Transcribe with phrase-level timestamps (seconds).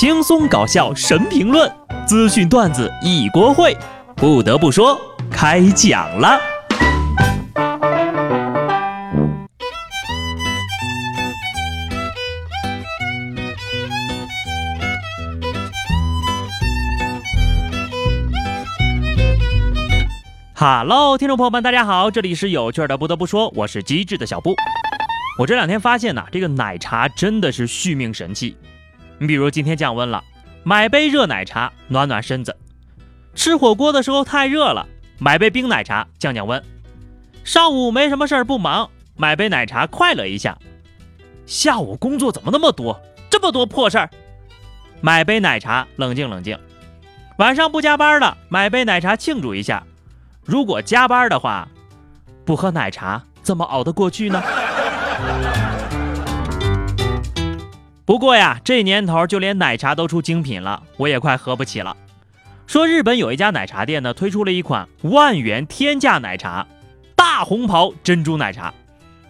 [0.00, 1.68] 轻松搞笑神评论，
[2.06, 3.76] 资讯段子一锅烩。
[4.14, 4.96] 不得不说，
[5.28, 6.38] 开讲了。
[20.54, 22.96] 哈喽，听众朋友们，大家好，这里是有趣的。
[22.96, 24.54] 不得不说，我是机智的小布。
[25.40, 28.56] 我这两天发现呐，这个奶茶真的是续命神器。
[29.18, 30.22] 你比如今天降温了，
[30.62, 32.52] 买杯热奶茶暖暖身子；
[33.34, 34.86] 吃火锅的时候太热了，
[35.18, 36.60] 买杯冰奶茶降降温；
[37.44, 40.56] 上午没什么事儿不忙，买杯奶茶快乐一下；
[41.46, 44.08] 下午工作怎么那么多，这么多破事儿，
[45.00, 46.56] 买杯奶茶冷静冷静；
[47.38, 49.82] 晚上不加班了，买杯奶茶庆祝一下。
[50.44, 51.68] 如果加班的话，
[52.44, 54.42] 不喝奶茶怎么熬得过去呢？
[58.08, 61.94] 不过呀，这年头就连奶茶都出精品了，我也快喝不起了。
[62.66, 66.66] 说日本有一家奶茶店呢，推出了一款万元天价奶茶——
[67.14, 68.72] 大红袍珍珠奶茶，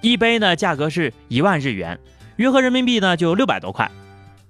[0.00, 1.96] 一杯呢价格是一万日元，
[2.34, 3.88] 约合人民币呢就六百多块，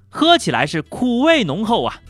[0.09, 2.01] 喝起来是苦味浓厚啊。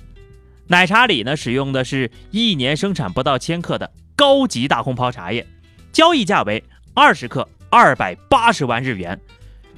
[0.69, 3.91] 奶茶里呢使用的是一年生产不到千克的。
[4.15, 5.45] 高级大红袍茶叶，
[5.91, 6.63] 交易价为
[6.95, 9.21] 二十克二百八十万日元，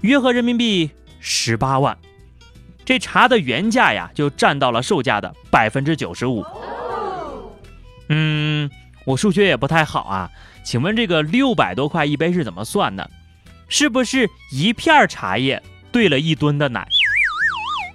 [0.03, 1.97] 约合人民币十八万。
[2.87, 6.47] 这茶的原价呀，就占到了售价的百分之九十五。
[8.09, 8.70] 嗯，
[9.05, 10.31] 我数学也不太好啊，
[10.65, 13.11] 请问这个六百多块一杯是怎么算的？
[13.69, 16.87] 是不是一片茶叶兑了一吨的奶？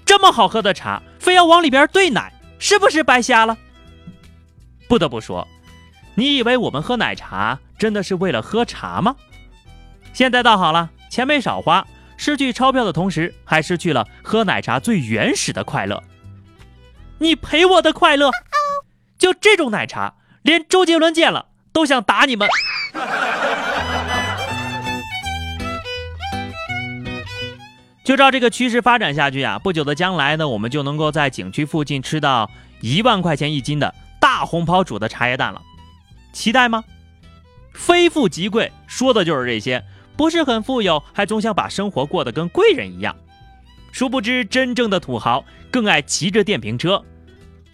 [0.05, 3.57] 这么好喝的茶，非要往里边兑奶，是不是白瞎了？
[4.89, 5.47] 不得不说。
[6.15, 9.15] 你以为我们喝奶茶真的是为了喝茶吗？
[10.11, 11.87] 现在倒好了，钱没少花，
[12.23, 16.03] 失去钞票的同时，还失去了喝奶茶最原始的快乐。
[17.17, 18.29] 你赔我的快乐，
[19.17, 22.47] 就这种奶茶，连周杰伦见了都想打你们。
[28.05, 32.51] 就照这个趋势发展下去啊，不久的将来呢，我们就能够在景区附近吃到
[32.81, 35.59] 一万块钱一斤的大红袍煮的茶叶蛋了。
[36.33, 36.83] 期待吗？
[37.73, 39.83] 非富即贵，说的就是这些。
[40.21, 43.15] 不是很富有，还总想把生活过得跟贵人一样。
[43.91, 47.03] 殊不知，真正的土豪更爱骑着电瓶车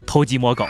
[0.05, 0.65] 偷鸡摸狗。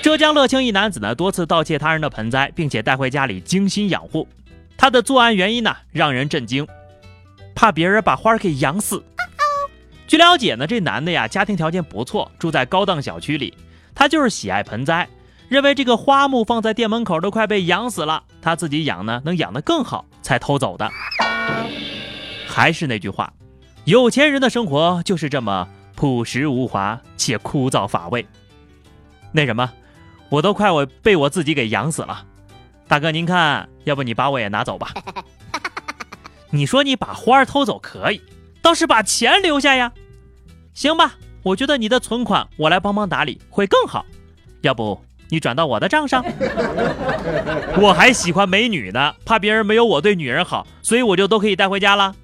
[0.00, 4.28] 浙江乐清一男子呢，多次盗窃他人的盆栽，并且带回家里精心养护。
[4.76, 6.64] 他的作案原因呢，让人震惊，
[7.52, 9.02] 怕别人把花给养死。
[10.06, 13.52] 据了解呢，这男的呀，家庭条件不错，住在高档小区里。
[13.92, 15.08] 他就是喜爱盆栽。
[15.48, 20.90] 认为这个花木放在店门口都快被养死了，他自己养呢能养得更好，才偷走的。
[22.46, 23.32] 还是那句话，
[23.84, 25.66] 有钱人的生活就是这么
[25.96, 28.26] 朴实无华且枯燥乏味。
[29.32, 29.70] 那什么，
[30.28, 32.26] 我都快我被我自己给养死了。
[32.86, 34.92] 大哥您看，要不你把我也拿走吧？
[36.50, 38.20] 你说你把花偷走可以，
[38.60, 39.92] 倒是把钱留下呀？
[40.74, 44.04] 行吧，我觉得你的存款我来帮忙打理会更好，
[44.60, 45.00] 要不？
[45.30, 46.24] 你转到我的账上，
[47.80, 52.14] 我还喜欢美女呢，怕别人没有我对女人好，所以我就都可以带回家了。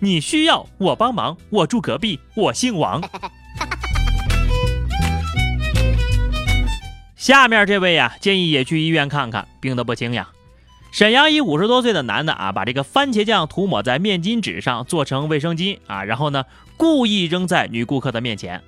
[0.00, 3.02] 你需要我帮忙，我住隔壁，我姓王。
[7.16, 10.28] 下面这位呀，建议也去医院看看，病得不轻呀。
[10.92, 16.44] 沈阳一五十多岁的男的啊，把这个番茄酱涂抹在面巾纸上，做成卫生巾啊，然后呢，
[16.76, 18.62] 故意扔在女顾客的面前。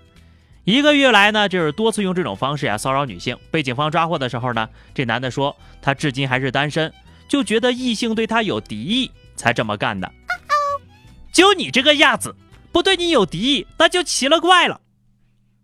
[0.68, 3.34] 一个月来呢，就是多次用这种方式呀骚扰女性。
[3.50, 6.92] 被警方抓获的时候呢，这男的说他至今还是单身，
[7.26, 10.12] 就觉得异性对他有敌意才这么干的。
[11.32, 12.36] 就你这个样子，
[12.70, 14.82] 不对你有敌意，那就奇了怪了。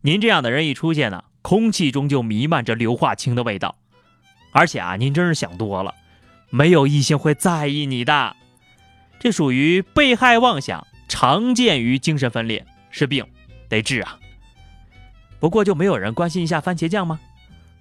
[0.00, 3.76] 您这样的人一出现呢，空气中就弥漫着硫化氢的味道。
[4.52, 5.94] 而且啊，您真是想多了，
[6.48, 8.34] 没有异性会在意你的。
[9.20, 13.26] 这属于被害妄想，常见于精神分裂，是病，
[13.68, 14.18] 得治啊。
[15.44, 17.20] 不过就没有人关心一下番茄酱吗？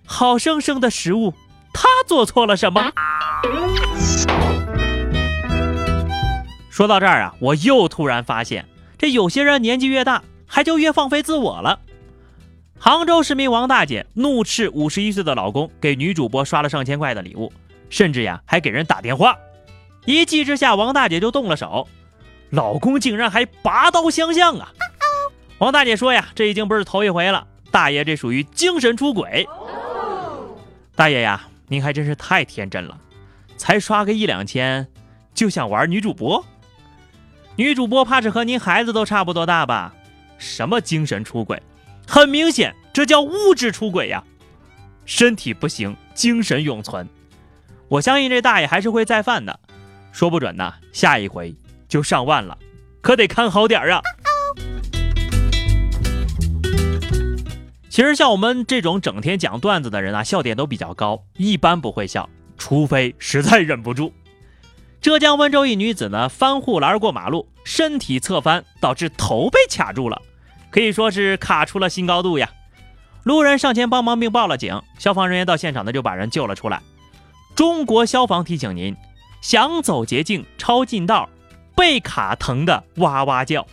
[0.06, 1.34] 好生生的食物，
[1.72, 2.92] 他做错了什么？
[6.70, 8.68] 说到这儿啊，我又突然发现，
[8.98, 11.80] 这有些人年纪越大，还就越放飞自我了。
[12.78, 17.50] 杭州市民王大姐怒斥五十一岁的老公给女主播刷了上千块的礼物，
[17.90, 19.38] 甚至呀还给人打电话。
[20.04, 21.88] 一气之下，王大姐就动了手，
[22.50, 24.68] 老公竟然还拔刀相向啊！
[25.60, 27.48] 王大姐说呀，这已经不是头一回了。
[27.74, 29.50] 大爷，这属于精神出轨。
[30.96, 32.96] 大爷呀，您还真是太天真了，
[33.58, 34.88] 才刷个一两千，
[35.34, 36.46] 就想玩女主播？
[37.56, 39.92] 女主播怕是和您孩子都差不多大吧？
[40.38, 41.60] 什么精神出轨？
[42.08, 44.24] 很明显，这叫物质出轨呀！
[45.04, 47.10] 身体不行，精神永存。
[47.88, 49.60] 我相信这大爷还是会再犯的，
[50.12, 51.56] 说不准呢，下一回
[51.88, 52.56] 就上万了，
[53.02, 54.02] 可得看好点儿啊！
[57.94, 64.12] 其实像我们这种整天讲段子的人啊，笑点都比较高，一般不会笑，除非实在忍不住。
[65.00, 70.20] 浙江温州一女子呢，翻护栏过马路，身体侧翻，导致头被卡住了，
[70.72, 72.50] 可以说是卡出了新高度呀。
[73.22, 76.82] 路人上前帮忙并报了警，消防人员到现场呢就把人救了出来。
[77.54, 78.96] 中国消防提醒您：
[79.40, 81.30] 想走捷径超近道，
[81.76, 83.68] 被卡疼的哇哇叫。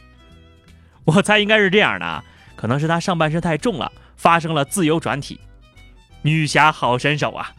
[1.07, 2.23] 我猜应该是这样的啊，
[2.55, 3.91] 可能是他上半身太重了。
[4.21, 5.41] 发生了自由转体，
[6.21, 7.55] 女侠好身手啊！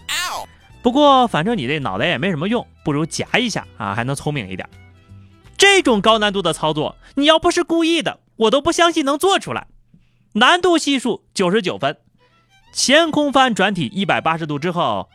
[0.84, 4.70] 不过反正你这脑袋也没什么用，不如夹一下啊，还能聪明一点。
[5.58, 9.66] 这种高难度的操作，你要不是故意的，我都不相信能做出来。
[10.34, 11.98] 难度系数九十九分，
[12.72, 15.10] 前空翻转体一百八十度之后，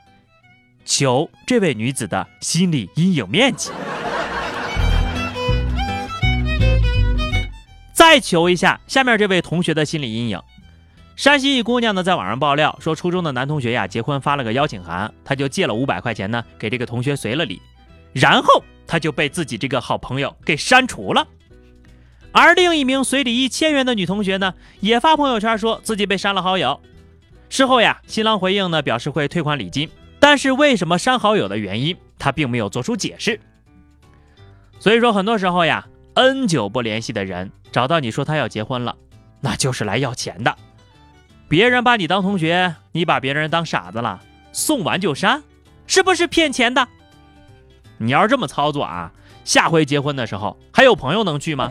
[0.85, 3.71] 求这位女子的心理阴影面积。
[7.93, 10.43] 再求一下下面这位同学的心理阴影。
[11.17, 17.61] 山西一姑娘呢，在网上爆料说，初中的男同学呀结婚发了个邀请函，她就借了五百块钱呢给这个同学随了礼，
[18.13, 21.27] 然后她就被自己这个好朋友给删除了。
[22.33, 26.79] 而另一名随礼一千元的女同学呢，也发朋友圈说自己被删了好友。
[27.49, 29.89] 事后呀，新郎回应呢表示会退还礼金，
[30.21, 33.41] 但是为什么删好友的原因，他并没有做出解释。
[34.79, 38.95] 所以说，很多时候呀，N 久不联系的人找到你说他要结婚了，
[39.41, 40.55] 那就是来要钱的。
[41.49, 44.21] 别人把你当同学，你把别人当傻子了，
[44.53, 45.43] 送完就删，
[45.87, 46.89] 是不是骗钱的？
[47.99, 49.13] 你要是这么操作啊，
[49.45, 51.71] 下回结婚的时候还有朋友能去吗？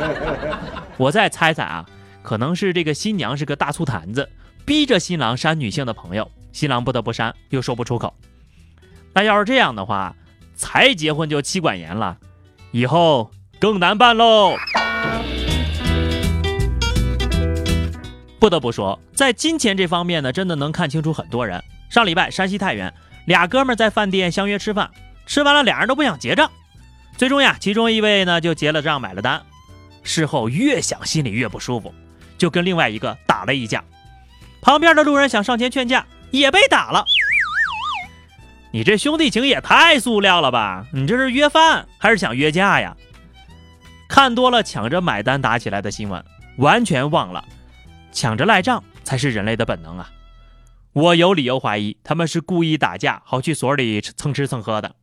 [0.98, 1.86] 我再猜猜啊，
[2.22, 4.28] 可能是这个新娘是个大醋坛子，
[4.64, 8.14] 逼着新郎删女性的朋友，新郎不得不删，又说不出口。
[9.14, 10.14] 那要是这样的话，
[10.54, 12.18] 才结婚就妻管严了，
[12.70, 14.54] 以后更难办喽。
[18.42, 21.62] 不得不说，在金钱这方面呢，真的能看清楚很多人。
[21.88, 22.92] 上礼拜，山西太原
[23.24, 24.90] 俩哥们在饭店相约吃饭，
[25.26, 26.50] 吃完了俩人都不想结账，
[27.16, 29.40] 最终呀，其中一位呢就结了账买了单。
[30.02, 31.94] 事后越想心里越不舒服，
[32.36, 33.84] 就跟另外一个打了一架。
[34.60, 37.04] 旁边的路人想上前劝架，也被打了。
[38.72, 40.84] 你这兄弟情也太塑料了吧？
[40.92, 42.96] 你这是约饭还是想约架呀？
[44.08, 46.24] 看多了抢着买单打起来的新闻，
[46.56, 47.44] 完全忘了。
[48.12, 50.10] 抢着赖账才是人类的本能啊！
[50.92, 54.94] 我有理由怀疑他们是故意打架，好去所里蹭吃蹭喝的，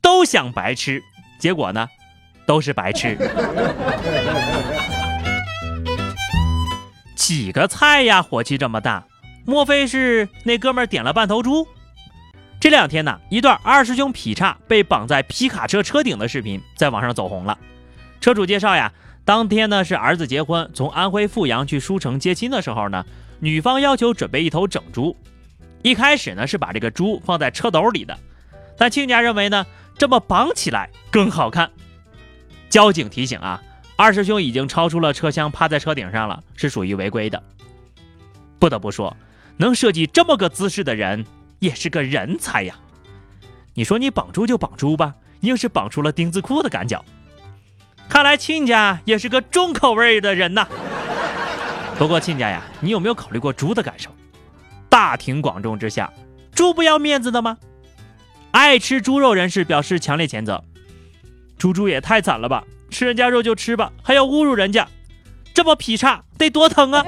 [0.00, 1.02] 都想白吃，
[1.40, 1.88] 结果呢，
[2.46, 3.18] 都是白吃。
[7.16, 9.04] 几个菜呀，火气这么大？
[9.44, 11.66] 莫非是那哥们点了半头猪？
[12.60, 17.58] 这两天呢，一段二师兄劈叉被绑在皮卡车车顶的视频在网上走红了。
[18.20, 18.92] 车主介绍呀。
[19.24, 23.04] 当天呢是儿子结婚，从安徽阜阳去舒城接亲的时候呢，
[23.40, 25.16] 女方要求准备一头整猪。
[25.82, 28.18] 一开始呢是把这个猪放在车斗里的，
[28.76, 29.64] 但亲家认为呢
[29.96, 31.70] 这么绑起来更好看。
[32.68, 33.62] 交警提醒啊，
[33.96, 37.42] 二师兄已经超出了车厢，趴在车顶上了，是属于违规的。
[38.58, 39.16] 不得不说，
[39.56, 41.24] 能设计这么个姿势的人
[41.60, 42.74] 也是个人才呀。
[43.72, 47.02] 你说你绑猪就绑猪吧，硬是绑出了丁字裤的感觉。
[48.14, 50.64] 看来亲家也是个重口味的人呐。
[51.98, 54.08] 不过亲家呀，你有没有考虑过猪的感受？
[54.88, 56.12] 大庭广众之下，
[56.54, 57.58] 猪不要面子的吗？
[58.52, 60.62] 爱吃猪肉人士表示强烈谴责。
[61.58, 62.62] 猪猪也太惨了吧！
[62.88, 64.86] 吃人家肉就吃吧，还要侮辱人家，
[65.52, 67.04] 这么劈叉得多疼啊！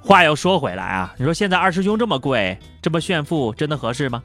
[0.00, 4.22] 话又说回来啊，你说现在二师兄这么贵，这么炫富，真的合适吗？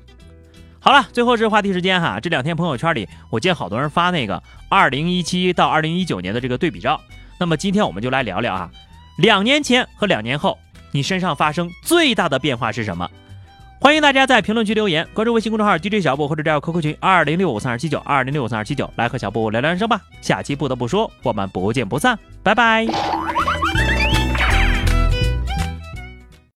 [0.87, 2.17] 好了，最后是话题时间哈。
[2.17, 7.01] 这两天朋友圈里，我见好多人发那个二零一七到二零一九年的这个对比照。
[7.37, 8.69] 那么今天我们就来聊聊啊，
[9.17, 10.57] 两年前和两年后，
[10.93, 13.11] 你身上发生最大的变化是什么？
[13.81, 19.99] 欢迎大家在评论区留言，关注微信公众号 DJ 小布或者加入 QQ 群二零六五三二七九二零六五三二七九，来和小布聊聊人生吧。
[20.21, 22.87] 下期不得不说，我们不见不散，拜拜。